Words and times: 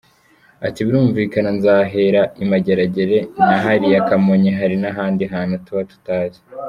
Ati 0.67 0.79
“Birumvikana 0.85 1.49
nzahera 1.57 2.21
i 2.43 2.45
Mageragere 2.51 3.17
na 3.47 3.57
hariya 3.63 4.05
Kamonyi, 4.07 4.51
hari 4.59 4.75
n’ahandi 4.81 5.23
hantu 5.33 5.55
tuba 5.65 5.83
tutazi. 5.91 6.39